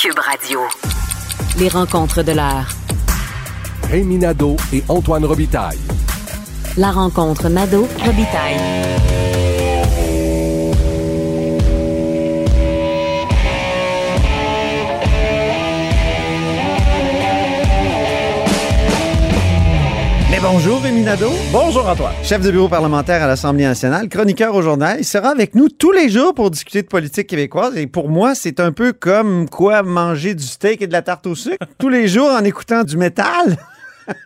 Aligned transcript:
Cube 0.00 0.20
Radio. 0.20 0.60
Les 1.58 1.68
rencontres 1.68 2.22
de 2.22 2.30
l'heure. 2.30 2.68
Rémi 3.90 4.18
Nadeau 4.18 4.56
et 4.72 4.84
Antoine 4.88 5.24
Robitaille. 5.24 5.80
La 6.76 6.92
rencontre 6.92 7.48
Nadeau-Robitaille. 7.48 9.07
Bonjour, 20.52 20.80
Rémi 20.80 21.02
Nadeau. 21.02 21.30
Bonjour 21.52 21.86
Antoine. 21.86 22.14
Chef 22.22 22.40
de 22.40 22.50
bureau 22.50 22.68
parlementaire 22.68 23.22
à 23.22 23.26
l'Assemblée 23.26 23.64
nationale, 23.64 24.08
chroniqueur 24.08 24.54
au 24.54 24.62
journal. 24.62 24.96
Il 24.98 25.04
sera 25.04 25.28
avec 25.28 25.54
nous 25.54 25.68
tous 25.68 25.92
les 25.92 26.08
jours 26.08 26.34
pour 26.34 26.50
discuter 26.50 26.80
de 26.80 26.86
politique 26.86 27.26
québécoise. 27.26 27.76
Et 27.76 27.86
pour 27.86 28.08
moi, 28.08 28.34
c'est 28.34 28.58
un 28.58 28.72
peu 28.72 28.94
comme 28.94 29.48
quoi 29.48 29.82
manger 29.82 30.34
du 30.34 30.44
steak 30.44 30.80
et 30.80 30.86
de 30.86 30.92
la 30.92 31.02
tarte 31.02 31.26
au 31.26 31.34
sucre 31.34 31.66
tous 31.78 31.90
les 31.90 32.08
jours 32.08 32.30
en 32.30 32.42
écoutant 32.44 32.82
du 32.82 32.96
métal. 32.96 33.56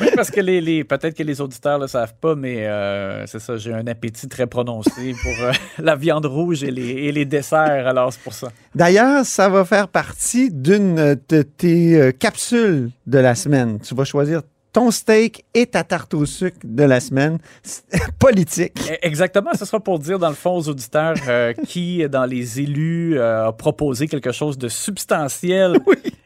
Oui, 0.00 0.08
parce 0.16 0.30
que 0.30 0.40
les, 0.40 0.60
les 0.60 0.84
peut-être 0.84 1.16
que 1.16 1.22
les 1.22 1.40
auditeurs 1.40 1.76
ne 1.76 1.84
le 1.84 1.88
savent 1.88 2.14
pas, 2.20 2.34
mais 2.34 2.66
euh, 2.66 3.24
c'est 3.26 3.38
ça, 3.38 3.56
j'ai 3.56 3.72
un 3.72 3.86
appétit 3.86 4.26
très 4.26 4.46
prononcé 4.46 5.14
pour 5.22 5.44
euh, 5.44 5.52
la 5.78 5.94
viande 5.96 6.26
rouge 6.26 6.64
et 6.64 6.70
les, 6.70 6.88
et 6.88 7.12
les 7.12 7.24
desserts, 7.24 7.86
alors 7.86 8.12
c'est 8.12 8.22
pour 8.22 8.32
ça. 8.32 8.48
D'ailleurs, 8.74 9.24
ça 9.24 9.48
va 9.48 9.64
faire 9.64 9.88
partie 9.88 10.50
d'une 10.50 11.16
de 11.28 11.42
tes 11.42 12.00
euh, 12.00 12.10
capsules 12.10 12.90
de 13.06 13.18
la 13.18 13.34
semaine. 13.34 13.78
Tu 13.80 13.94
vas 13.94 14.04
choisir 14.04 14.42
ton 14.72 14.90
steak 14.90 15.44
et 15.54 15.66
ta 15.66 15.84
tarte 15.84 16.14
au 16.14 16.24
sucre 16.24 16.56
de 16.64 16.82
la 16.84 16.98
semaine 17.00 17.38
politique. 18.18 18.78
E- 18.90 18.96
Exactement, 19.02 19.50
ce 19.54 19.64
sera 19.64 19.80
pour 19.80 19.98
dire 19.98 20.18
dans 20.18 20.28
le 20.30 20.34
fond 20.34 20.56
aux 20.56 20.68
auditeurs 20.68 21.14
euh, 21.28 21.52
qui, 21.66 22.08
dans 22.08 22.24
les 22.24 22.60
élus, 22.60 23.18
euh, 23.18 23.48
a 23.48 23.52
proposé 23.52 24.08
quelque 24.08 24.32
chose 24.32 24.56
de 24.56 24.68
substantiel 24.68 25.78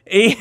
et, 0.09 0.37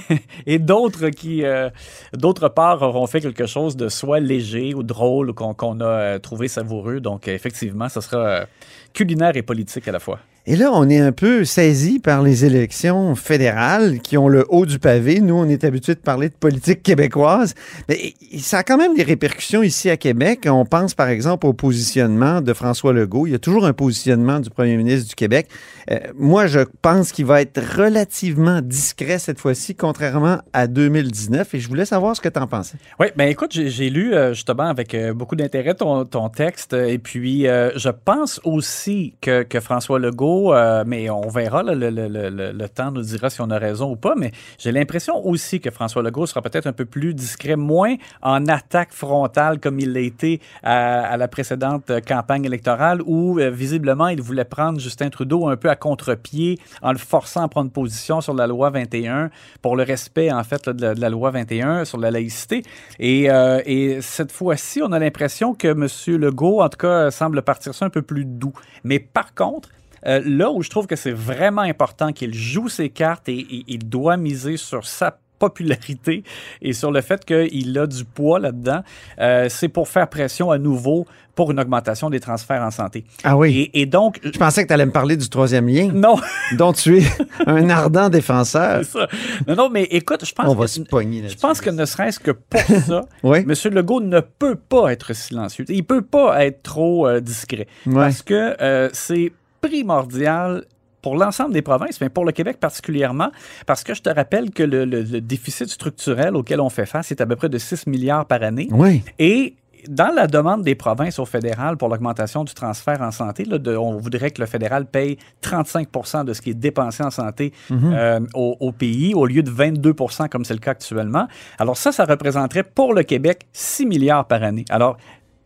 et 0.47 0.59
d'autres 0.59 1.09
qui, 1.09 1.45
euh, 1.45 1.69
d'autre 2.13 2.49
part, 2.49 2.83
auront 2.83 3.07
fait 3.09 3.21
quelque 3.21 3.47
chose 3.47 3.77
de 3.77 3.89
soit 3.89 4.21
léger 4.21 4.73
ou 4.75 4.83
drôle 4.85 5.31
ou 5.31 5.35
qu'on 5.35 5.81
a 5.81 5.85
euh, 5.85 6.19
trouvé 6.19 6.47
savoureux. 6.49 7.01
Donc, 7.01 7.27
effectivement, 7.27 7.89
ce 7.89 8.01
sera 8.01 8.47
culinaire 8.93 9.37
et 9.37 9.43
politique 9.43 9.89
à 9.89 9.93
la 9.93 9.99
fois. 9.99 10.21
Et 10.49 10.55
là, 10.55 10.71
on 10.73 10.89
est 10.89 11.01
un 11.01 11.11
peu 11.11 11.45
saisi 11.45 11.99
par 11.99 12.23
les 12.23 12.45
élections 12.45 13.17
fédérales 13.17 13.99
qui 13.99 14.17
ont 14.17 14.29
le 14.29 14.45
haut 14.49 14.65
du 14.65 14.79
pavé. 14.79 15.19
Nous, 15.19 15.35
on 15.35 15.49
est 15.49 15.65
habitué 15.65 15.97
de 15.97 16.01
parler 16.01 16.29
de 16.29 16.35
politique 16.35 16.85
québécoise. 16.85 17.57
Mais 17.89 18.15
ça 18.39 18.59
a 18.59 18.63
quand 18.63 18.77
même 18.79 18.95
des 18.95 19.03
répercussions 19.03 19.65
ici 19.65 19.91
à 19.91 19.97
Québec. 19.97 20.47
On 20.49 20.65
pense, 20.65 20.95
par 20.95 21.09
exemple, 21.09 21.49
au 21.49 21.53
positionnement 21.53 22.43
de 22.43 22.53
François 22.53 22.93
Legault. 22.93 23.27
Il 23.27 23.33
y 23.33 23.35
a 23.35 23.41
toujours 23.41 23.67
un 23.67 23.73
positionnement 23.73 24.39
du 24.39 24.49
premier 24.49 24.77
ministre 24.77 25.09
du 25.09 25.17
Québec. 25.17 25.49
Euh, 25.91 25.99
moi, 26.15 26.47
je 26.47 26.61
pense 26.81 27.11
qu'il 27.11 27.27
va 27.27 27.41
être 27.43 27.61
relativement 27.77 28.61
discret 28.61 29.19
cette 29.19 29.41
fois-ci, 29.41 29.75
contrairement 29.75 30.39
à 30.53 30.69
2019. 30.69 31.55
Et 31.55 31.59
je 31.59 31.69
voulais 31.69 31.87
savoir 31.87 32.15
ce 32.15 32.21
que 32.21 32.29
tu 32.29 32.39
en 32.39 32.47
pensais. 32.47 32.77
Oui, 33.01 33.09
ben 33.17 33.29
écoute, 33.29 33.51
j'ai 33.53 33.91
lu 33.91 34.15
euh, 34.15 34.33
justement 34.33 34.69
avec 34.69 34.95
euh, 34.95 35.13
beaucoup 35.13 35.35
d'intérêt 35.35 35.75
ton, 35.75 36.05
ton 36.05 36.29
texte. 36.29 36.73
Et 36.73 36.99
puis, 36.99 37.47
je 37.47 37.89
pense 37.89 38.41
aussi 38.45 39.15
que, 39.21 39.43
que 39.43 39.59
François 39.59 39.99
Legault, 39.99 40.36
euh, 40.53 40.85
mais 40.87 41.11
on 41.11 41.29
verra, 41.29 41.63
le, 41.63 41.75
le- 41.75 41.91
le- 41.91 42.29
le- 42.53 42.69
temps 42.69 42.91
nous 42.91 43.03
dira 43.03 43.31
si 43.31 43.41
on 43.41 43.51
a 43.51 43.59
raison 43.59 43.93
ou 43.93 43.97
pas, 43.97 44.15
mais 44.17 44.33
j'ai 44.59 44.73
l'impression 44.73 45.25
aussi 45.27 45.61
que 45.61 45.71
François 45.71 46.03
Legault 46.03 46.27
sera 46.27 46.43
peut-être 46.43 46.67
un 46.67 46.73
peu 46.73 46.85
plus 46.85 47.15
discret, 47.15 47.57
moins 47.57 47.95
en 48.23 48.47
attaque 48.47 48.93
frontale 48.93 49.61
comme 49.61 49.79
il 49.81 49.93
l'a 49.93 50.01
été 50.01 50.41
à, 50.63 51.17
la 51.17 51.29
précédente 51.29 51.91
campagne 52.07 52.45
électorale 52.45 53.01
où, 53.07 53.39
euh, 53.39 53.51
visiblement, 53.51 54.09
il 54.09 54.21
voulait 54.21 54.45
prendre 54.45 54.81
Justin 54.81 55.11
Trudeau 55.11 55.49
un 55.49 55.57
peu 55.57 55.71
à 55.71 55.77
contre-pied 55.77 56.59
en 56.83 56.93
le 56.93 56.99
forçant 56.99 57.43
à 57.43 57.49
prendre 57.49 57.71
position 57.71 58.21
sur 58.21 58.35
la 58.35 58.47
loi 58.47 58.71
21 58.71 59.31
pour 59.63 59.77
le 59.77 59.83
respect, 59.85 60.31
en 60.33 60.43
fait, 60.45 60.67
là, 60.67 60.73
de, 60.73 60.83
la, 60.83 60.95
de 60.95 61.01
la 61.01 61.09
loi 61.11 61.31
21 61.31 61.85
sur 61.85 61.99
la 61.99 62.11
laïcité. 62.11 62.63
Et, 62.99 63.31
euh, 63.31 63.61
et 63.65 64.01
cette 64.03 64.33
fois-ci, 64.33 64.83
on 64.83 64.93
a 64.93 64.99
l'impression 64.99 65.55
que 65.55 65.69
M. 65.69 65.87
Legault, 66.21 66.61
en 66.63 66.69
tout 66.69 66.79
cas, 66.79 67.11
semble 67.11 67.43
partir 67.43 67.75
ça 67.75 67.85
un 67.87 67.91
peu 67.91 68.03
plus 68.03 68.25
doux. 68.25 68.53
Mais 68.85 68.99
par 68.99 69.35
contre, 69.35 69.69
euh, 70.07 70.21
là 70.25 70.51
où 70.51 70.63
je 70.63 70.71
trouve 70.71 70.87
que 70.87 70.97
c'est 70.97 71.13
vraiment 71.13 71.63
important 71.63 72.13
qu'il 72.13 72.35
joue 72.35 72.69
ses 72.69 72.89
cartes 72.91 73.29
et, 73.29 73.39
et 73.39 73.65
il 73.69 73.89
doit 73.89 74.17
miser 74.17 74.57
sur 74.57 74.87
sa 74.87 75.19
popularité 75.39 76.25
et 76.63 76.73
sur 76.73 76.91
le 76.91 77.03
fait 77.03 77.23
qu'il 77.25 77.79
a 77.79 77.87
du 77.87 78.05
poids 78.07 78.39
là-dedans, 78.39 78.83
euh, 79.21 79.49
c'est 79.51 79.69
pour 79.69 79.87
faire 79.87 80.09
pression 80.09 80.51
à 80.51 80.57
nouveau 80.59 81.07
pour 81.35 81.51
une 81.51 81.61
augmentation 81.61 82.09
des 82.09 82.21
transferts 82.21 82.63
en 82.63 82.71
santé. 82.71 83.05
Ah 83.23 83.37
oui. 83.37 83.69
Et, 83.75 83.83
et 83.83 83.87
donc, 83.87 84.19
Je 84.25 84.31
pensais 84.39 84.63
que 84.63 84.69
tu 84.69 84.73
allais 84.73 84.87
me 84.87 84.93
parler 84.93 85.19
du 85.19 85.29
troisième 85.29 85.69
lien, 85.69 85.91
non, 85.93 86.17
dont 86.57 86.73
tu 86.73 86.99
es 87.01 87.03
un 87.47 87.69
ardent 87.69 88.09
défenseur. 88.09 88.83
c'est 88.83 88.99
ça. 88.99 89.09
Non, 89.47 89.55
non, 89.57 89.69
mais 89.69 89.83
écoute, 89.91 90.25
je 90.25 90.33
pense 90.33 90.47
On 90.49 90.55
va 90.55 90.65
que- 90.65 90.71
se 90.71 90.81
pogner 90.81 91.19
Je 91.19 91.23
là-dessus. 91.25 91.39
pense 91.39 91.61
que 91.61 91.69
ne 91.69 91.85
serait-ce 91.85 92.19
que 92.19 92.31
pour 92.31 92.61
ça, 92.87 93.03
Oui. 93.23 93.41
M. 93.41 93.53
Legault 93.75 94.01
ne 94.01 94.21
peut 94.21 94.57
pas 94.57 94.91
être 94.91 95.15
silencieux. 95.15 95.67
Il 95.69 95.85
peut 95.85 96.01
pas 96.01 96.47
être 96.47 96.63
trop 96.63 97.07
euh, 97.07 97.21
discret. 97.21 97.67
Ouais. 97.85 97.95
Parce 97.95 98.23
que 98.23 98.57
euh, 98.63 98.89
c'est 98.95 99.33
primordial 99.61 100.65
pour 101.03 101.17
l'ensemble 101.17 101.53
des 101.53 101.63
provinces, 101.63 102.01
mais 102.01 102.09
pour 102.09 102.25
le 102.25 102.33
Québec 102.33 102.59
particulièrement, 102.59 103.31
parce 103.67 103.85
que 103.85 103.95
je 103.95 104.03
te 104.03 104.11
rappelle 104.11 104.51
que 104.51 104.63
le, 104.65 104.85
le- 104.85 105.03
le 105.03 105.21
déficit 105.21 105.69
structurel 105.69 106.35
auquel 106.35 106.61
on 106.61 106.69
fait 106.71 106.87
face 106.87 107.13
est 107.13 107.21
à 107.21 107.27
peu 107.27 107.37
près 107.37 107.49
de 107.49 107.59
6 107.59 107.87
milliards 107.87 108.27
par 108.27 108.43
année. 108.43 108.69
Oui. 108.73 109.03
Et 109.21 109.55
dans 109.89 110.13
la 110.13 110.27
demande 110.27 110.63
des 110.65 110.75
provinces 110.75 111.21
au 111.21 111.25
fédéral 111.27 111.77
pour 111.77 111.89
l'augmentation 111.89 112.43
du 112.43 112.53
transfert 112.55 113.01
en 113.03 113.13
santé, 113.13 113.45
là, 113.45 113.59
de- 113.59 113.77
on 113.77 113.99
voudrait 113.99 114.33
que 114.33 114.41
le 114.41 114.47
fédéral 114.49 114.85
paye 114.87 115.17
35% 115.43 116.25
de 116.25 116.33
ce 116.33 116.43
qui 116.43 116.51
est 116.51 116.55
dépensé 116.55 117.05
en 117.05 117.11
santé 117.11 117.53
euh, 117.71 118.19
au, 118.35 118.57
au 118.59 118.73
pays, 118.73 119.15
au 119.15 119.27
lieu 119.27 119.45
de 119.45 119.51
22% 119.51 120.29
comme 120.29 120.45
c'est 120.45 120.55
le 120.55 120.61
cas 120.61 120.73
actuellement. 120.73 121.29
Alors 121.61 121.77
ça, 121.77 121.93
ça 121.93 122.05
représenterait 122.05 122.65
pour 122.65 122.95
le 122.95 123.05
Québec 123.05 123.47
6 123.53 123.87
milliards 123.87 124.27
par 124.27 124.43
année. 124.43 124.65
Alors, 124.71 124.97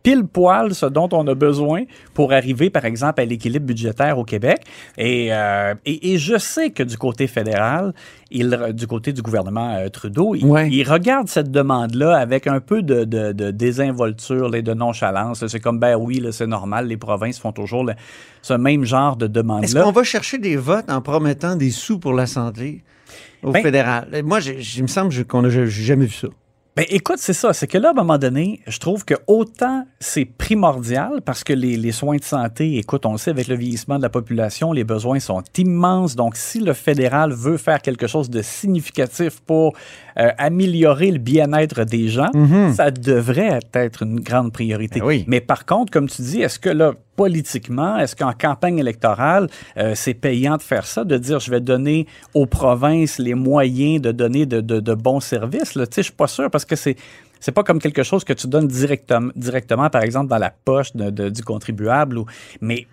pile 0.03 0.25
poil 0.25 0.73
ce 0.73 0.85
dont 0.85 1.09
on 1.11 1.27
a 1.27 1.35
besoin 1.35 1.83
pour 2.13 2.33
arriver, 2.33 2.69
par 2.69 2.85
exemple, 2.85 3.21
à 3.21 3.25
l'équilibre 3.25 3.65
budgétaire 3.65 4.17
au 4.17 4.23
Québec. 4.23 4.63
Et, 4.97 5.29
euh, 5.31 5.73
et, 5.85 6.13
et 6.13 6.17
je 6.17 6.37
sais 6.37 6.71
que 6.71 6.83
du 6.83 6.97
côté 6.97 7.27
fédéral, 7.27 7.93
il, 8.31 8.49
du 8.73 8.87
côté 8.87 9.13
du 9.13 9.21
gouvernement 9.21 9.75
euh, 9.75 9.89
Trudeau, 9.89 10.33
il, 10.35 10.45
Ouais. 10.45 10.69
il 10.71 10.89
regarde 10.89 11.27
cette 11.27 11.51
demande-là 11.51 12.17
avec 12.17 12.47
un 12.47 12.59
peu 12.59 12.81
de, 12.81 13.03
de, 13.03 13.31
de 13.31 13.51
désinvolture 13.51 14.55
et 14.55 14.61
de 14.61 14.73
nonchalance. 14.73 15.45
C'est 15.47 15.59
comme, 15.59 15.79
ben 15.79 15.95
oui, 15.95 16.25
c'est 16.31 16.47
normal, 16.47 16.87
les 16.87 16.97
provinces 16.97 17.39
font 17.39 17.51
toujours 17.51 17.83
le- 17.83 17.93
ce 18.41 18.53
même 18.53 18.85
genre 18.85 19.17
de 19.17 19.25
Est-ce 19.25 19.33
demande-là. 19.33 19.83
qu'on 19.83 19.91
va 19.91 20.03
chercher 20.03 20.37
des 20.37 20.55
votes 20.57 20.89
en 20.89 21.01
promettant 21.01 21.55
des 21.55 21.69
sous 21.71 21.99
pour 21.99 22.13
la 22.13 22.25
santé 22.25 22.83
au 23.43 23.51
Ben- 23.51 23.61
fédéral? 23.61 24.07
Moi, 24.23 24.39
il 24.41 24.81
me 24.83 24.87
semble 24.87 25.25
qu'on 25.25 25.41
n'a 25.43 25.49
jamais 25.49 26.05
vu 26.05 26.13
ça. 26.15 26.27
Ben, 26.73 26.85
écoute, 26.87 27.17
c'est 27.17 27.33
ça. 27.33 27.51
C'est 27.51 27.67
que 27.67 27.77
là, 27.77 27.89
à 27.89 27.91
un 27.91 27.95
moment 27.95 28.17
donné, 28.17 28.61
je 28.65 28.79
trouve 28.79 29.03
que 29.03 29.15
autant 29.27 29.85
c'est 29.99 30.23
primordial 30.23 31.21
parce 31.25 31.43
que 31.43 31.51
les, 31.51 31.75
les 31.75 31.91
soins 31.91 32.15
de 32.15 32.23
santé, 32.23 32.77
écoute, 32.77 33.05
on 33.05 33.11
le 33.11 33.17
sait, 33.17 33.31
avec 33.31 33.49
le 33.49 33.55
vieillissement 33.55 33.97
de 33.97 34.03
la 34.03 34.09
population, 34.09 34.71
les 34.71 34.85
besoins 34.85 35.19
sont 35.19 35.43
immenses. 35.57 36.15
Donc, 36.15 36.37
si 36.37 36.61
le 36.61 36.71
fédéral 36.71 37.33
veut 37.33 37.57
faire 37.57 37.81
quelque 37.81 38.07
chose 38.07 38.29
de 38.29 38.41
significatif 38.41 39.41
pour 39.41 39.73
euh, 40.17 40.31
améliorer 40.37 41.11
le 41.11 41.19
bien-être 41.19 41.83
des 41.83 42.07
gens, 42.07 42.31
ça 42.73 42.89
devrait 42.89 43.59
être 43.73 44.03
une 44.03 44.21
grande 44.21 44.53
priorité. 44.53 45.01
Ben 45.01 45.05
oui. 45.05 45.25
Mais 45.27 45.41
par 45.41 45.65
contre, 45.65 45.91
comme 45.91 46.07
tu 46.07 46.21
dis, 46.21 46.41
est-ce 46.41 46.57
que 46.57 46.69
là, 46.69 46.93
politiquement, 47.21 47.99
est-ce 47.99 48.15
qu'en 48.15 48.33
campagne 48.33 48.79
électorale, 48.79 49.47
euh, 49.77 49.93
c'est 49.93 50.15
payant 50.15 50.57
de 50.57 50.63
faire 50.63 50.87
ça, 50.87 51.03
de 51.03 51.17
dire 51.17 51.39
je 51.39 51.51
vais 51.51 51.61
donner 51.61 52.07
aux 52.33 52.47
provinces 52.47 53.19
les 53.19 53.35
moyens 53.35 54.01
de 54.01 54.11
donner 54.11 54.47
de, 54.47 54.93
bons 54.95 55.19
services? 55.19 55.75
là? 55.75 55.85
Tu 55.85 55.93
sais, 55.93 56.01
je 56.01 56.07
suis 56.07 56.15
pas 56.15 56.25
sûr 56.25 56.49
parce 56.49 56.65
que 56.65 56.75
c'est 56.75 56.95
c'est 57.39 57.51
pas 57.51 57.63
comme 57.63 57.79
quelque 57.79 58.01
chose 58.01 58.23
que 58.23 58.33
tu 58.33 58.47
donnes 58.47 58.67
directement, 58.67 59.31
directement 59.35 59.91
par 59.91 60.01
exemple, 60.01 60.29
dans 60.29 60.39
la 60.39 60.49
poche 60.51 60.95
du 60.95 61.43
contribuable. 61.43 62.17
Ou, 62.17 62.25
mais 62.59 62.87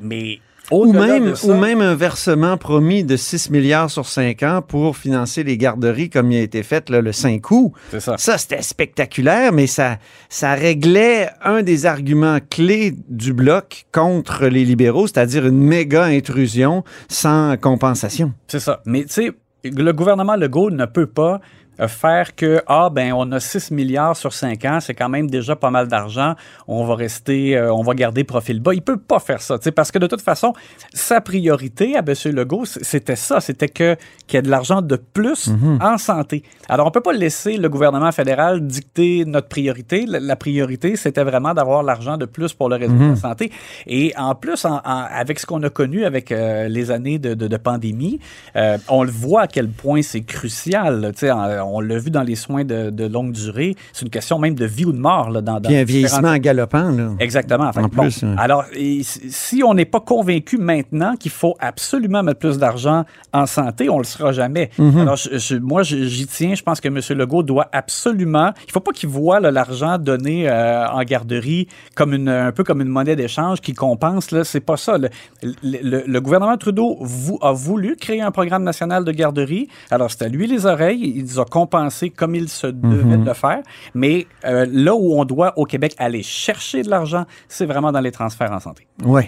Ou 0.71 0.93
même, 0.93 1.35
ça- 1.35 1.47
ou 1.49 1.55
même 1.55 1.81
un 1.81 1.95
versement 1.95 2.57
promis 2.59 3.03
de 3.03 3.17
6 3.17 3.51
milliards 3.51 3.91
sur 3.91 4.07
5 4.07 4.43
ans 4.43 4.63
pour 4.67 4.97
financer 4.97 5.43
les 5.43 5.57
garderies 5.57 6.11
comme 6.11 6.31
il 6.31 6.39
a 6.39 6.43
été 6.43 6.63
fait 6.63 6.91
là, 6.91 7.01
le 7.01 7.13
5 7.13 7.51
août. 7.51 7.73
C'est 7.91 8.01
ça. 8.01 8.17
Ça, 8.19 8.37
c'était 8.37 8.61
spectaculaire, 8.61 9.53
mais 9.53 9.67
ça, 9.67 9.97
ça 10.29 10.55
réglait 10.55 11.31
un 11.43 11.63
des 11.63 11.87
arguments 11.87 12.39
clés 12.51 12.95
du 13.09 13.33
bloc 13.33 13.87
contre 13.93 14.47
les 14.47 14.65
libéraux, 14.65 15.07
c'est-à-dire 15.07 15.47
une 15.47 15.61
méga 15.61 16.05
intrusion 16.05 16.85
sans 17.09 17.57
compensation. 17.57 18.33
C'est 18.47 18.61
ça. 18.61 18.83
Mais 18.85 19.05
tu 19.05 19.13
sais, 19.13 19.33
le 19.65 19.93
gouvernement 19.93 20.37
Legault 20.37 20.71
ne 20.71 20.85
peut 20.85 21.07
pas 21.07 21.41
faire 21.87 22.35
que, 22.35 22.63
ah, 22.67 22.91
ben, 22.93 23.13
on 23.13 23.31
a 23.33 23.41
6 23.41 23.71
milliards 23.71 24.17
sur 24.17 24.33
5 24.33 24.65
ans, 24.65 24.79
c'est 24.81 24.95
quand 24.95 25.09
même 25.09 25.31
déjà 25.31 25.55
pas 25.55 25.71
mal 25.71 25.87
d'argent, 25.87 26.35
on 26.67 26.85
va 26.85 26.95
rester, 26.97 27.57
euh, 27.57 27.73
on 27.73 27.83
va 27.83 27.95
garder 27.95 28.25
profil 28.25 28.61
bas. 28.61 28.75
Il 28.75 28.83
peut 28.83 28.97
pas 28.99 29.21
faire 29.21 29.41
ça, 29.41 29.57
parce 29.75 29.93
que 29.93 29.99
de 29.99 30.07
toute 30.07 30.21
façon, 30.23 30.53
sa 30.93 31.21
priorité 31.21 31.97
à 31.97 32.01
M. 32.01 32.15
Legault, 32.35 32.65
c'était 32.65 33.17
ça, 33.17 33.41
c'était 33.41 33.69
que 33.69 33.97
qu'il 34.27 34.37
y 34.37 34.39
ait 34.39 34.43
de 34.43 34.51
l'argent 34.51 34.83
de 34.83 34.97
plus 34.97 35.49
Mhm. 35.49 35.79
en 35.81 35.97
santé. 35.99 36.43
Alors, 36.69 36.87
on 36.87 36.91
peut 36.91 37.01
pas 37.01 37.13
laisser 37.13 37.57
le 37.57 37.69
gouvernement 37.69 38.13
fédéral 38.13 38.67
dicter 38.67 39.25
notre 39.25 39.49
priorité. 39.49 40.05
La, 40.07 40.21
la 40.21 40.37
priorité, 40.37 40.97
c'était 40.97 41.25
vraiment 41.25 41.55
d'avoir 41.55 41.83
l'argent 41.83 42.17
de 42.17 42.27
plus 42.27 42.53
pour 42.53 42.69
le 42.69 42.77
réseau 42.77 42.93
Mhm. 42.95 43.05
de 43.07 43.11
la 43.11 43.17
santé. 43.17 43.53
Et 43.87 44.13
en 44.19 44.35
plus, 44.35 44.65
en- 44.65 44.77
en- 44.85 45.07
avec 45.11 45.39
ce 45.39 45.47
qu'on 45.47 45.63
a 45.63 45.71
connu 45.71 46.05
avec 46.05 46.33
euh, 46.33 46.69
les 46.69 46.91
années 46.91 47.19
de, 47.19 47.35
de- 47.35 47.47
de 47.49 47.57
pandémie, 47.57 48.19
euh, 48.57 48.77
on 48.89 49.03
le 49.03 49.11
voit 49.11 49.43
à 49.43 49.47
quel 49.47 49.69
point 49.69 50.03
c'est 50.03 50.23
crucial. 50.23 51.13
Tu 51.15 51.21
sais, 51.21 51.31
on 51.73 51.81
l'a 51.81 51.99
vu 51.99 52.11
dans 52.11 52.23
les 52.23 52.37
soins 52.37 52.65
de, 52.65 52.91
de 52.91 53.05
longue 53.07 53.33
durée. 53.33 53.75
C'est 53.93 54.05
une 54.05 54.11
question 54.11 54.39
même 54.39 54.55
de 54.55 54.65
vie 54.65 54.85
ou 54.85 54.93
de 54.93 54.99
mort. 54.99 55.31
Là, 55.31 55.41
dans, 55.41 55.61
dans 55.61 55.69
Puis 55.69 55.77
un 55.77 55.85
vieillissement 55.85 56.37
galopant, 56.39 56.91
là. 56.91 57.11
Exactement. 57.21 57.73
Fait 57.73 57.81
En 57.81 57.89
bon, 57.89 58.03
plus, 58.03 58.23
ouais. 58.23 58.35
Alors, 58.39 58.65
et 58.75 59.01
si 59.03 59.63
on 59.65 59.75
n'est 59.75 59.85
pas 59.85 60.01
convaincu 60.01 60.59
maintenant 60.59 61.17
qu'il 61.17 61.31
faut 61.31 61.57
absolument 61.61 62.23
mettre 62.23 62.39
plus 62.41 62.59
d'argent 62.59 63.05
en 63.33 63.47
santé, 63.47 63.89
on 63.91 63.99
le 63.99 64.05
sera 64.05 64.33
jamais. 64.33 64.71
Mhm. 64.79 64.99
Alors, 65.01 65.17
je- 65.17 65.39
je- 65.39 65.57
moi, 65.57 65.83
j'y 65.83 66.27
tiens. 66.27 66.55
Je 66.55 66.63
pense 66.63 66.81
que 66.81 66.89
M. 66.89 66.99
Legault 67.19 67.43
doit 67.43 67.69
absolument. 67.73 68.53
Il 68.67 68.73
faut 68.73 68.81
pas 68.81 68.93
qu'il 68.93 69.09
voit 69.09 69.41
l'argent 69.41 69.99
donné 69.99 70.49
euh, 70.49 70.87
en 70.89 71.03
garderie 71.03 71.69
comme 71.95 72.15
une, 72.15 72.29
un 72.29 72.53
peu 72.53 72.65
comme 72.65 72.81
une 72.81 72.89
monnaie 72.89 73.17
d'échange 73.17 73.61
qui 73.61 73.73
compense. 73.75 74.31
Là, 74.31 74.45
c'est 74.45 74.61
pas 74.61 74.77
ça. 74.77 74.99
Le, 74.99 75.09
le- 75.43 75.79
le- 75.83 76.05
le 76.07 76.21
gouvernement 76.21 76.57
Trudeau 76.57 76.99
a 77.43 77.53
voulu 77.53 77.97
créer 77.97 78.21
un 78.21 78.31
programme 78.31 78.63
national 78.63 79.05
de 79.05 79.13
garderie. 79.13 79.69
Alors, 79.91 80.11
c'est 80.11 80.23
à 80.23 80.29
lui 80.29 80.47
les 80.47 80.67
oreilles. 80.67 81.13
Il 81.17 81.39
a 81.39 81.45
compensés 81.59 82.11
comme 82.11 82.35
il 82.35 82.49
se 82.49 82.67
devait 82.69 83.17
Mhm. 83.17 83.23
de 83.25 83.29
le 83.29 83.35
faire. 83.35 83.61
Mais 83.95 84.27
euh, 84.45 84.67
là 84.71 84.95
où 84.95 85.19
on 85.21 85.25
doit 85.25 85.53
au 85.59 85.65
Québec 85.65 85.95
aller 85.99 86.23
chercher 86.23 86.83
de 86.83 86.91
l'argent, 86.91 87.25
c'est 87.49 87.67
vraiment 87.67 87.93
dans 87.93 88.01
les 88.01 88.13
transferts 88.13 88.53
en 88.53 88.61
santé. 88.61 88.87
Oui. 89.05 89.23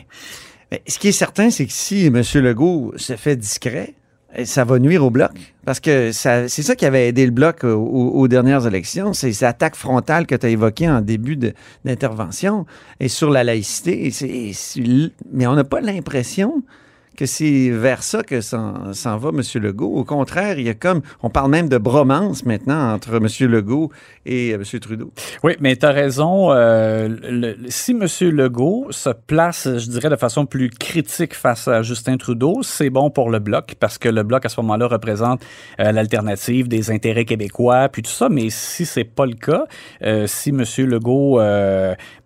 Mais 0.71 0.83
ce 0.87 0.99
qui 0.99 1.09
est 1.09 1.13
certain, 1.13 1.51
c'est 1.51 1.67
que 1.67 1.73
si 1.73 2.07
M. 2.07 2.23
Legault 2.35 2.93
se 2.97 3.17
fait 3.17 3.35
discret, 3.37 3.95
eh, 4.37 4.45
ça 4.45 4.63
va 4.65 4.79
nuire 4.79 5.05
au 5.05 5.11
bloc. 5.11 5.33
Parce 5.65 5.81
que 5.81 6.13
c'est 6.13 6.49
ça 6.49 6.77
qui 6.77 6.87
avait 6.87 7.09
aidé 7.09 7.25
le 7.27 7.33
bloc 7.33 7.65
aux, 7.65 7.69
aux- 8.21 8.29
dernières 8.29 8.65
élections, 8.67 9.13
c'est 9.13 9.33
cette 9.33 9.49
attaque 9.49 9.75
frontale 9.75 10.27
que 10.27 10.37
tu 10.37 10.47
as 10.47 10.51
évoquée 10.51 10.89
en 10.89 11.01
début 11.01 11.37
d'intervention 11.85 12.65
et 13.01 13.09
sur 13.09 13.31
la 13.31 13.43
laïcité. 13.43 14.07
Et 14.07 14.53
mais 15.33 15.47
on 15.49 15.55
n'a 15.55 15.65
pas 15.65 15.81
l'impression 15.81 16.63
que 17.17 17.27
c'est 17.27 17.71
vers 17.71 18.03
ça 18.03 18.23
que 18.23 18.41
s'en 18.41 18.93
va 18.93 19.29
M. 19.29 19.43
Legault. 19.63 19.95
Au 19.95 20.05
contraire, 20.05 20.59
il 20.59 20.67
y 20.67 20.71
a 20.71 20.75
comme, 20.75 21.03
on 21.23 21.31
parle 21.31 21.51
même 21.51 21.69
de 21.69 21.79
bromance 21.79 22.45
maintenant 22.45 22.95
entre 22.95 23.17
M. 23.17 23.27
Legault 23.51 23.91
et 24.27 24.53
euh, 24.53 24.63
M. 24.73 24.81
Trudeau. 24.81 25.13
Oui, 25.43 25.55
mais 25.61 25.77
tu 25.77 25.87
as 25.87 25.91
raison. 25.91 26.53
euh, 26.53 27.55
si 27.69 27.93
M. 27.93 28.07
Legault 28.31 28.89
se 28.91 29.11
place, 29.11 29.69
je 29.77 29.91
dirais, 29.91 30.09
de 30.09 30.17
façon 30.17 30.47
plus 30.47 30.71
critique 30.71 31.35
face 31.35 31.69
à 31.69 31.83
Justin 31.83 32.17
Trudeau, 32.17 32.63
c'est 32.63 32.91
bon 32.91 33.11
pour 33.11 33.31
le 33.31 33.39
Bloc, 33.39 33.75
parce 33.79 33.99
que 33.99 34.09
le 34.09 34.23
Bloc, 34.23 34.47
à 34.47 34.49
ce 34.49 34.61
moment-là, 34.61 34.87
représente 34.87 35.43
euh, 35.81 35.93
l'alternative 35.93 36.69
des 36.69 36.91
intérêts 36.91 37.25
québécois, 37.25 37.89
puis 37.89 38.03
tout 38.03 38.11
ça. 38.11 38.29
Mais 38.29 38.49
si 38.51 38.87
c'est 38.87 39.05
pas 39.05 39.27
le 39.27 39.35
cas, 39.35 39.65
si 40.27 40.51
M. 40.51 40.65
Legault, 40.87 41.41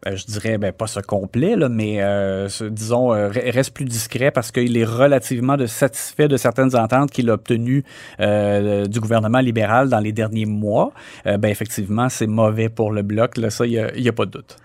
je 0.07 0.25
dirais, 0.27 0.59
ben, 0.59 0.73
pas 0.73 0.87
ce 0.87 1.01
complet, 1.01 1.57
là, 1.57 1.69
mais 1.69 1.97
euh, 2.01 2.49
disons, 2.71 3.13
euh, 3.13 3.31
re- 3.31 3.51
reste 3.51 3.73
plus 3.73 3.85
discret 3.85 4.31
parce 4.31 4.51
qu'il 4.51 4.77
est 4.77 4.85
relativement 4.85 5.57
satisfait 5.67 6.29
de 6.29 6.37
certaines 6.37 6.77
ententes 6.77 7.11
qu'il 7.11 7.31
a 7.31 7.35
obtenues 7.35 7.85
euh, 8.21 8.87
du 8.87 9.01
gouvernement 9.01 9.41
libéral 9.41 9.89
dans 9.89 10.01
les 10.01 10.13
derniers 10.13 10.47
mois, 10.47 10.93
euh, 11.27 11.39
ben 11.39 11.49
effectivement, 11.49 12.09
c'est 12.09 12.27
mauvais 12.27 12.69
pour 12.69 12.93
le 12.93 13.03
bloc. 13.03 13.37
Là, 13.37 13.51
ça, 13.51 13.67
il 13.67 13.73
n'y 13.97 14.09
a, 14.09 14.13
pas 14.13 14.27
de 14.27 14.31
doute. 14.31 14.57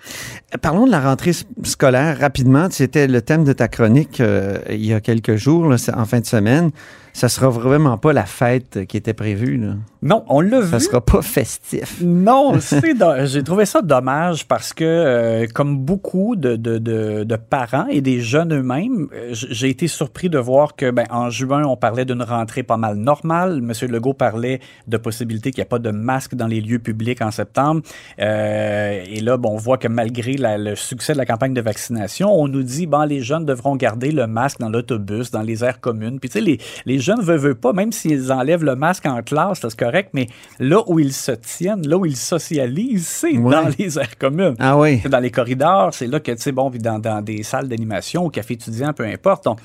Parlons 0.61 0.85
de 0.85 0.91
la 0.91 0.99
rentrée 0.99 1.31
scolaire 1.63 2.19
rapidement. 2.19 2.67
C'était 2.69 3.07
le 3.07 3.21
thème 3.21 3.43
de 3.43 3.53
ta 3.53 3.67
chronique 3.67 4.19
euh, 4.21 4.57
il 4.69 4.85
y 4.85 4.93
a 4.93 4.99
quelques 5.01 5.35
jours, 5.35 5.67
là, 5.67 5.77
en 5.95 6.05
fin 6.05 6.19
de 6.19 6.25
semaine. 6.25 6.71
Ça 7.13 7.27
sera 7.29 7.49
vraiment 7.49 7.97
pas 7.97 8.13
la 8.13 8.25
fête 8.25 8.85
qui 8.87 8.97
était 8.97 9.13
prévue. 9.13 9.57
là. 9.57 9.73
Non, 10.01 10.23
on 10.29 10.39
l'a 10.41 10.61
Ça 10.65 10.77
vu. 10.77 10.83
sera 10.85 11.01
pas 11.01 11.21
festif. 11.21 11.99
Non, 12.01 12.53
j'ai 13.25 13.43
trouvé 13.43 13.65
ça 13.65 13.81
dommage 13.81 14.47
parce 14.47 14.73
que, 14.73 14.83
euh, 14.85 15.47
comme 15.53 15.77
beaucoup 15.79 16.35
de, 16.37 16.55
de, 16.55 16.77
de, 16.77 17.23
de 17.25 17.35
parents 17.35 17.87
et 17.87 17.99
des 18.01 18.21
jeunes 18.21 18.53
eux-mêmes, 18.53 19.07
euh, 19.13 19.29
j'ai 19.33 19.69
été 19.69 19.87
surpris 19.87 20.29
de 20.29 20.37
voir 20.39 20.75
que, 20.75 20.91
ben, 20.91 21.05
en 21.09 21.29
juin, 21.29 21.63
on 21.65 21.75
parlait 21.75 22.05
d'une 22.05 22.21
rentrée 22.23 22.63
pas 22.63 22.77
mal 22.77 22.95
normale. 22.95 23.61
Monsieur 23.61 23.87
Legault 23.87 24.13
parlait 24.13 24.59
de 24.87 24.97
possibilité 24.97 25.51
qu'il 25.51 25.61
n'y 25.61 25.63
ait 25.63 25.69
pas 25.69 25.79
de 25.79 25.91
masque 25.91 26.35
dans 26.35 26.47
les 26.47 26.61
lieux 26.61 26.79
publics 26.79 27.21
en 27.21 27.31
septembre. 27.31 27.81
Euh, 28.19 29.03
et 29.07 29.19
là, 29.21 29.37
bon, 29.37 29.51
on 29.53 29.57
voit 29.57 29.77
que 29.77 29.87
malgré 29.87 30.33
la- 30.33 30.57
le 30.57 30.75
succès 30.75 31.13
de 31.13 31.17
la 31.17 31.25
campagne 31.25 31.53
de 31.53 31.61
vaccination, 31.61 32.31
on 32.33 32.47
nous 32.47 32.63
dit, 32.63 32.85
bon, 32.85 33.01
les 33.03 33.21
jeunes 33.21 33.45
devront 33.45 33.75
garder 33.75 34.11
le 34.11 34.27
masque 34.27 34.59
dans 34.59 34.69
l'autobus, 34.69 35.31
dans 35.31 35.41
les 35.41 35.63
aires 35.63 35.79
communes. 35.81 36.19
Puis, 36.19 36.29
tu 36.29 36.33
sais, 36.39 36.41
les, 36.41 36.59
les 36.85 36.99
jeunes 36.99 37.08
veulent, 37.15 37.39
veulent 37.39 37.55
pas, 37.55 37.73
même 37.73 37.91
s'ils 37.91 38.31
enlèvent 38.31 38.63
le 38.63 38.75
masque 38.75 39.05
en 39.05 39.21
classe, 39.21 39.59
c'est 39.61 39.75
correct, 39.75 40.09
mais 40.13 40.27
là 40.59 40.81
où 40.87 40.99
ils 40.99 41.13
se 41.13 41.31
tiennent, 41.31 41.87
là 41.87 41.97
où 41.97 42.05
ils 42.05 42.17
socialisent, 42.17 43.07
c'est 43.07 43.33
dans 43.33 43.69
les 43.77 43.97
aires 43.97 44.17
communes. 44.17 44.55
Ah 44.59 44.77
oui. 44.77 44.99
C'est 45.01 45.09
dans 45.09 45.19
les 45.19 45.31
corridors, 45.31 45.93
c'est 45.93 46.07
là 46.07 46.19
que, 46.19 46.31
tu 46.31 46.41
sais, 46.41 46.51
bon, 46.51 46.69
puis 46.69 46.79
dans, 46.79 46.99
dans 46.99 47.21
des 47.21 47.43
salles 47.43 47.67
d'animation, 47.67 48.25
au 48.25 48.29
café 48.29 48.53
étudiant, 48.53 48.93
peu 48.93 49.05
importe. 49.05 49.45
Donc, 49.45 49.59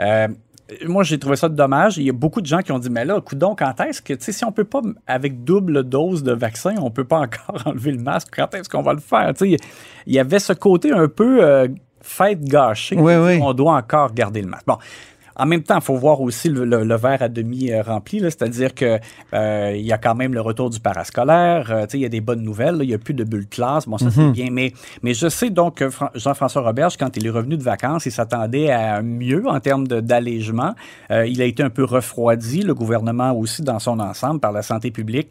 euh, 0.00 0.28
moi, 0.86 1.02
j'ai 1.02 1.18
trouvé 1.18 1.36
ça 1.36 1.48
dommage. 1.48 1.96
Il 1.98 2.04
y 2.04 2.10
a 2.10 2.12
beaucoup 2.12 2.40
de 2.40 2.46
gens 2.46 2.60
qui 2.60 2.72
ont 2.72 2.78
dit, 2.78 2.90
mais 2.90 3.04
là, 3.04 3.20
coudon, 3.20 3.54
quand 3.54 3.80
est-ce 3.80 4.02
que, 4.02 4.12
tu 4.12 4.24
sais, 4.24 4.32
si 4.32 4.44
on 4.44 4.52
peut 4.52 4.64
pas, 4.64 4.82
avec 5.06 5.44
double 5.44 5.84
dose 5.84 6.22
de 6.22 6.32
vaccin, 6.32 6.74
on 6.80 6.90
peut 6.90 7.04
pas 7.04 7.18
encore 7.20 7.62
enlever 7.66 7.92
le 7.92 8.02
masque, 8.02 8.28
quand 8.34 8.54
est-ce 8.54 8.68
qu'on 8.68 8.82
va 8.82 8.92
le 8.92 9.00
faire? 9.00 9.32
Tu 9.34 9.52
sais, 9.52 9.56
il 10.06 10.14
y 10.14 10.18
avait 10.18 10.38
ce 10.38 10.52
côté 10.52 10.92
un 10.92 11.08
peu 11.08 11.42
euh, 11.42 11.68
fête 12.02 12.42
gâchée. 12.42 12.96
Oui, 12.98 13.14
oui. 13.16 13.38
On 13.42 13.54
doit 13.54 13.74
encore 13.74 14.12
garder 14.12 14.42
le 14.42 14.48
masque. 14.48 14.66
Bon. 14.66 14.78
En 15.38 15.46
même 15.46 15.62
temps, 15.62 15.76
il 15.76 15.82
faut 15.82 15.96
voir 15.96 16.20
aussi 16.20 16.48
le, 16.48 16.64
le- 16.64 16.84
le 16.84 16.96
verre 16.96 17.22
à 17.22 17.28
demi 17.28 17.70
euh, 17.70 17.82
rempli, 17.82 18.20
c'est-à-dire 18.20 18.74
que 18.74 18.98
euh, 19.34 19.72
il 19.76 19.86
y 19.86 19.92
a 19.92 19.98
quand 19.98 20.14
même 20.14 20.34
le 20.34 20.40
retour 20.40 20.70
du 20.70 20.80
parascolaire, 20.80 21.70
euh, 21.70 21.86
il 21.94 22.00
y 22.00 22.04
a 22.04 22.08
des 22.08 22.20
bonnes 22.20 22.42
nouvelles, 22.42 22.74
là, 22.76 22.84
il 22.84 22.88
n'y 22.88 22.94
a 22.94 22.98
plus 22.98 23.14
de 23.14 23.24
bulles 23.24 23.46
classe, 23.48 23.86
bon 23.86 23.98
ça 23.98 24.10
c'est 24.10 24.30
bien, 24.32 24.48
mais, 24.50 24.72
mais 25.02 25.14
je 25.14 25.28
sais 25.28 25.50
donc 25.50 25.76
que 25.76 25.90
Fran- 25.90 26.10
Jean-François 26.14 26.62
Roberge, 26.62 26.96
quand 26.96 27.16
il 27.16 27.26
est 27.26 27.30
revenu 27.30 27.56
de 27.56 27.62
vacances, 27.62 28.06
il 28.06 28.12
s'attendait 28.12 28.70
à 28.70 29.00
mieux 29.02 29.44
en 29.46 29.60
termes 29.60 29.86
de- 29.86 30.00
d'allègement. 30.00 30.74
Euh, 31.10 31.26
il 31.26 31.40
a 31.40 31.44
été 31.44 31.62
un 31.62 31.70
peu 31.70 31.84
refroidi, 31.84 32.62
le 32.62 32.74
gouvernement 32.74 33.32
aussi 33.32 33.62
dans 33.62 33.78
son 33.78 34.00
ensemble 34.00 34.40
par 34.40 34.52
la 34.52 34.62
santé 34.62 34.90
publique, 34.90 35.30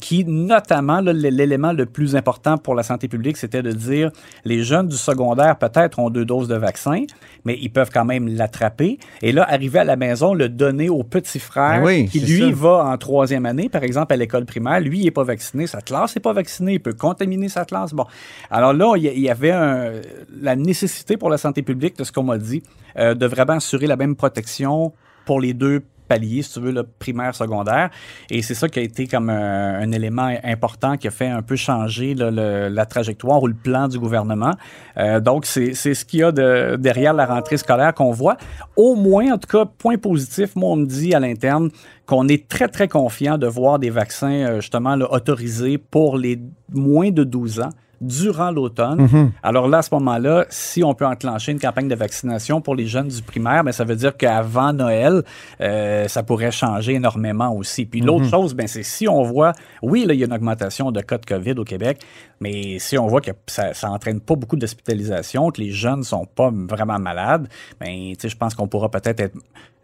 qui 0.00 0.24
notamment, 0.24 1.00
l'élément 1.00 1.72
le 1.72 1.86
plus 1.86 2.16
important 2.16 2.58
pour 2.58 2.74
la 2.74 2.82
santé 2.82 3.08
publique, 3.08 3.36
c'était 3.36 3.62
de 3.62 3.72
dire 3.72 4.10
les 4.44 4.62
jeunes 4.62 4.88
du 4.88 4.96
secondaire 4.96 5.56
peut-être 5.56 5.98
ont 5.98 6.10
deux 6.10 6.24
doses 6.24 6.48
de 6.48 6.56
vaccin, 6.56 7.04
mais 7.44 7.56
ils 7.60 7.70
peuvent 7.70 7.90
quand 7.92 8.04
même 8.04 8.28
l'attraper. 8.28 8.98
Et 9.22 9.32
là, 9.32 9.45
arriver 9.46 9.78
à 9.78 9.84
la 9.84 9.96
maison, 9.96 10.34
le 10.34 10.48
donner 10.48 10.88
au 10.88 11.02
petit 11.02 11.38
frère 11.38 11.80
Ben 11.80 11.86
oui, 11.86 12.08
qui, 12.08 12.20
lui, 12.20 12.50
ça. 12.50 12.54
va 12.54 12.84
en 12.86 12.96
troisième 12.98 13.46
année, 13.46 13.68
par 13.68 13.82
exemple, 13.82 14.12
à 14.12 14.16
l'école 14.16 14.44
primaire. 14.44 14.80
Lui, 14.80 14.98
il 15.00 15.04
n'est 15.04 15.10
pas 15.10 15.24
vacciné, 15.24 15.66
sa 15.66 15.80
classe 15.80 16.14
n'est 16.16 16.20
pas 16.22 16.32
vaccinée, 16.32 16.74
il 16.74 16.80
peut 16.80 16.92
contaminer 16.92 17.48
sa 17.48 17.64
classe. 17.64 17.92
Bon. 17.94 18.04
Alors 18.50 18.72
là, 18.72 18.94
il 18.96 19.02
y 19.04 19.08
a- 19.08 19.12
il 19.12 19.20
y 19.20 19.30
avait 19.30 19.50
un- 19.52 19.92
la 20.40 20.56
nécessité 20.56 21.16
pour 21.16 21.30
la 21.30 21.38
santé 21.38 21.62
publique, 21.62 21.96
de 21.98 22.04
ce 22.04 22.12
qu'on 22.12 22.22
m'a 22.24 22.38
dit, 22.38 22.62
euh, 22.98 23.14
de 23.14 23.26
vraiment 23.26 23.54
assurer 23.54 23.86
la 23.86 23.96
même 23.96 24.16
protection 24.16 24.92
pour 25.24 25.40
les 25.40 25.54
deux 25.54 25.82
paliers, 26.06 26.42
si 26.42 26.52
tu 26.54 26.60
veux, 26.60 26.72
le 26.72 26.82
primaire, 26.82 27.34
secondaire. 27.34 27.90
Et 28.30 28.42
c'est 28.42 28.54
ça 28.54 28.68
qui 28.68 28.78
a 28.78 28.82
été 28.82 29.06
comme 29.06 29.30
un, 29.30 29.90
élément 29.92 30.34
important 30.44 30.96
qui 30.96 31.08
a 31.08 31.10
fait 31.10 31.28
un 31.28 31.42
peu 31.42 31.56
changer 31.56 32.14
là, 32.14 32.30
la 32.68 32.86
trajectoire 32.86 33.42
ou 33.42 33.46
le 33.46 33.54
plan 33.54 33.88
du 33.88 33.98
gouvernement. 33.98 34.54
Euh, 34.96 35.20
donc, 35.20 35.46
c'est 35.46 35.74
ce 35.74 36.04
qu'il 36.04 36.20
y 36.20 36.22
a 36.22 36.32
de, 36.32 36.76
derrière 36.76 37.14
la 37.14 37.26
rentrée 37.26 37.56
scolaire 37.56 37.94
qu'on 37.94 38.10
voit. 38.10 38.36
Au 38.76 38.94
moins, 38.94 39.32
en 39.32 39.38
tout 39.38 39.48
cas, 39.48 39.64
point 39.64 39.96
positif, 39.96 40.56
moi, 40.56 40.70
on 40.70 40.76
me 40.76 40.86
dit 40.86 41.14
à 41.14 41.20
l'interne 41.20 41.70
qu'on 42.06 42.28
est 42.28 42.48
très, 42.48 42.68
très 42.68 42.88
confiant 42.88 43.38
de 43.38 43.46
voir 43.46 43.78
des 43.78 43.90
vaccins, 43.90 44.28
euh, 44.28 44.60
justement, 44.60 44.96
là, 44.96 45.12
autorisés 45.12 45.78
pour 45.78 46.16
les 46.16 46.40
moins 46.72 47.10
de 47.10 47.24
12 47.24 47.60
ans 47.60 47.70
durant 48.00 48.50
l'automne. 48.50 49.08
Alors 49.42 49.68
là, 49.68 49.78
à 49.78 49.82
ce 49.82 49.94
moment-là, 49.94 50.44
si 50.50 50.84
on 50.84 50.94
peut 50.94 51.06
enclencher 51.06 51.52
une 51.52 51.58
campagne 51.58 51.88
de 51.88 51.94
vaccination 51.94 52.60
pour 52.60 52.74
les 52.74 52.86
jeunes 52.86 53.08
du 53.08 53.22
primaire, 53.22 53.64
ben, 53.64 53.72
ça 53.72 53.84
veut 53.84 53.96
dire 53.96 54.16
qu'avant 54.16 54.72
Noël, 54.72 55.22
euh, 55.60 56.06
ça 56.08 56.22
pourrait 56.22 56.50
changer 56.50 56.94
énormément 56.94 57.54
aussi. 57.54 57.86
Puis 57.86 58.00
l'autre 58.00 58.24
chose, 58.30 58.54
ben, 58.54 58.66
c'est 58.66 58.82
si 58.82 59.08
on 59.08 59.22
voit, 59.22 59.52
oui, 59.82 60.04
là, 60.04 60.14
il 60.14 60.20
y 60.20 60.22
a 60.22 60.26
une 60.26 60.32
augmentation 60.34 60.92
de 60.92 61.00
cas 61.00 61.18
de 61.18 61.26
COVID 61.26 61.52
au 61.58 61.64
Québec, 61.64 62.00
mais 62.40 62.78
si 62.78 62.98
on 62.98 63.06
voit 63.06 63.20
que 63.20 63.30
ça, 63.46 63.72
ça 63.72 63.90
entraîne 63.90 64.20
pas 64.20 64.34
beaucoup 64.34 64.56
d'hospitalisation, 64.56 65.50
que 65.50 65.60
les 65.60 65.70
jeunes 65.72 66.02
sont 66.02 66.26
pas 66.26 66.50
vraiment 66.52 66.98
malades, 66.98 67.48
ben, 67.80 68.12
sais, 68.18 68.28
je 68.28 68.36
pense 68.36 68.54
qu'on 68.54 68.68
pourra 68.68 68.90
peut-être 68.90 69.20
être 69.20 69.36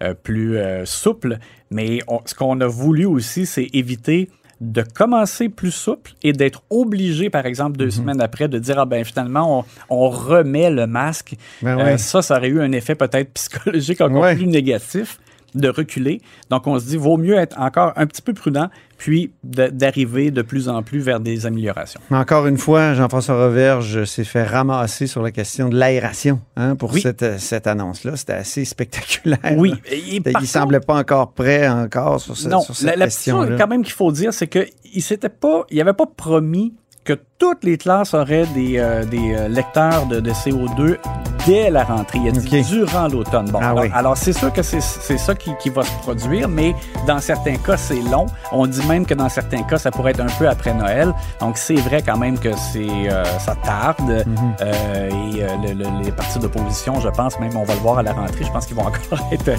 euh, 0.02 0.14
plus 0.14 0.58
euh, 0.58 0.84
souple. 0.84 1.38
Mais 1.70 2.00
on- 2.08 2.20
ce 2.26 2.34
qu'on 2.34 2.60
a 2.60 2.66
voulu 2.66 3.06
aussi, 3.06 3.46
c'est 3.46 3.68
éviter 3.72 4.28
de 4.62 4.82
commencer 4.82 5.48
plus 5.48 5.72
souple 5.72 6.12
et 6.22 6.32
d'être 6.32 6.62
obligé, 6.70 7.30
par 7.30 7.46
exemple, 7.46 7.76
deux 7.76 7.90
semaines 7.90 8.20
après, 8.20 8.46
de 8.46 8.58
dire, 8.60 8.78
ah 8.78 8.84
ben 8.84 9.04
finalement, 9.04 9.64
on, 9.90 10.04
on 10.06 10.08
remet 10.08 10.70
le 10.70 10.86
masque. 10.86 11.34
Ben 11.62 11.78
Euh, 11.80 11.96
ça, 11.98 12.22
ça 12.22 12.36
aurait 12.36 12.48
eu 12.48 12.60
un 12.60 12.70
effet 12.72 12.94
peut-être 12.94 13.32
psychologique 13.34 14.00
encore 14.00 14.22
Ouais. 14.22 14.36
plus 14.36 14.46
négatif. 14.46 15.18
De 15.54 15.68
reculer. 15.68 16.20
Donc, 16.50 16.66
on 16.66 16.78
se 16.78 16.86
dit, 16.86 16.96
vaut 16.96 17.16
mieux 17.16 17.36
être 17.36 17.58
encore 17.58 17.92
un 17.96 18.06
petit 18.06 18.22
peu 18.22 18.32
prudent, 18.32 18.68
puis 18.98 19.32
d'arriver 19.42 20.30
de 20.30 20.42
plus 20.42 20.68
en 20.68 20.82
plus 20.82 21.00
vers 21.00 21.20
des 21.20 21.44
améliorations. 21.46 22.00
Encore 22.10 22.46
une 22.46 22.58
fois, 22.58 22.94
Jean-François 22.94 23.46
Reverge 23.46 24.04
s'est 24.04 24.24
fait 24.24 24.44
ramasser 24.44 25.06
sur 25.06 25.22
la 25.22 25.30
question 25.30 25.68
de 25.68 25.76
l'aération 25.76 26.40
hein, 26.56 26.76
pour 26.76 26.96
cette, 26.96 27.40
cette 27.40 27.66
annonce-là. 27.66 28.16
C'était 28.16 28.34
assez 28.34 28.64
spectaculaire. 28.64 29.40
Oui. 29.56 29.74
il 29.92 30.22
ne 30.22 30.46
semblait 30.46 30.80
pas 30.80 30.94
encore 30.94 31.32
prêt 31.32 31.68
encore 31.68 32.20
sur, 32.20 32.36
ce, 32.36 32.48
non, 32.48 32.60
sur 32.60 32.76
cette 32.76 32.96
la, 32.96 33.06
question. 33.06 33.42
La 33.42 33.56
quand 33.56 33.68
même 33.68 33.82
qu'il 33.82 33.94
faut 33.94 34.12
dire, 34.12 34.32
c'est 34.32 34.46
qu'il 34.46 35.02
s'était 35.02 35.28
pas, 35.28 35.64
il 35.70 35.80
avait 35.80 35.92
pas 35.92 36.06
promis 36.06 36.74
que 37.04 37.14
toutes 37.38 37.64
les 37.64 37.78
classes 37.78 38.14
auraient 38.14 38.46
des, 38.54 38.78
euh, 38.78 39.04
des 39.04 39.34
euh, 39.34 39.48
lecteurs 39.48 40.06
de, 40.06 40.20
de, 40.20 40.30
CO2 40.30 40.98
dès 41.46 41.70
la 41.70 41.84
rentrée. 41.84 42.18
Il 42.22 42.28
a 42.28 42.32
dit 42.32 42.62
durant 42.62 43.08
l'automne. 43.08 43.50
Bon, 43.50 43.60
ah 43.62 43.74
alors, 43.92 44.16
c'est 44.16 44.32
sûr 44.32 44.52
que 44.52 44.62
c'est 44.62 44.80
ça 44.80 45.34
qui, 45.34 45.50
qui, 45.60 45.70
va 45.70 45.82
se 45.82 45.92
produire, 46.02 46.48
mais 46.48 46.74
dans 47.06 47.20
certains 47.20 47.56
cas, 47.56 47.76
c'est 47.76 48.00
long. 48.00 48.26
On 48.50 48.66
dit 48.66 48.84
même 48.86 49.06
que 49.06 49.14
dans 49.14 49.28
certains 49.28 49.62
cas, 49.62 49.78
ça 49.78 49.90
pourrait 49.90 50.12
être 50.12 50.20
un 50.20 50.38
peu 50.38 50.48
après 50.48 50.74
Noël. 50.74 51.12
Donc, 51.40 51.56
c'est 51.56 51.74
vrai 51.74 52.02
quand 52.02 52.18
même 52.18 52.38
que 52.38 52.50
c'est 52.72 53.10
euh, 53.10 53.24
ça 53.38 53.54
tarde. 53.54 54.24
Mhm. 54.26 54.54
et 54.60 56.04
les 56.04 56.12
partis 56.12 56.38
d'opposition, 56.38 57.00
je 57.00 57.08
pense, 57.08 57.38
même 57.40 57.56
on 57.56 57.64
va 57.64 57.74
le 57.74 57.80
voir 57.80 57.98
à 57.98 58.02
la 58.02 58.12
rentrée, 58.12 58.44
je 58.44 58.50
pense 58.50 58.66
qu'ils 58.66 58.76
vont 58.76 58.82
encore 58.86 59.26
être 59.32 59.50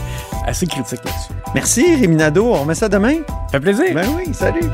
assez 0.46 0.68
critiques 0.68 1.04
là-dessus. 1.04 1.34
Merci, 1.54 1.96
Réminado. 1.96 2.46
On 2.46 2.62
remet 2.62 2.76
ça 2.76 2.90
demain? 2.90 3.18
Ça 3.48 3.54
fait 3.54 3.60
plaisir. 3.60 3.94
Ben 3.94 4.08
oui, 4.16 4.34
salut. 4.34 4.70